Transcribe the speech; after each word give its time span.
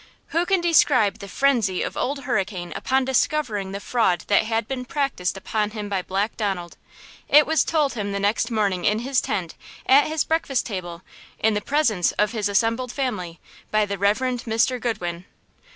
Who 0.29 0.47
can 0.47 0.61
describe 0.61 1.19
the 1.19 1.27
frenzy 1.27 1.83
of 1.83 1.95
Old 1.95 2.21
Hurricane 2.23 2.73
upon 2.75 3.05
discovering 3.05 3.71
the 3.71 3.79
fraud 3.79 4.21
that 4.29 4.45
had 4.45 4.67
been 4.67 4.83
practised 4.83 5.37
upon 5.37 5.69
him 5.77 5.89
by 5.89 6.01
Black 6.01 6.35
Donald? 6.37 6.75
It 7.29 7.45
was 7.45 7.63
told 7.63 7.93
him 7.93 8.11
the 8.11 8.19
next 8.19 8.49
morning 8.49 8.83
in 8.83 8.97
his 8.97 9.21
tent, 9.21 9.53
at 9.85 10.07
his 10.07 10.23
breakfast 10.23 10.65
table, 10.65 11.03
in 11.37 11.53
the 11.53 11.61
presence 11.61 12.13
of 12.13 12.31
his 12.31 12.49
assembled 12.49 12.91
family, 12.91 13.39
by 13.69 13.85
the 13.85 13.99
Rev 13.99 14.17
Mr. 14.17 14.81
Goodwin. 14.81 15.25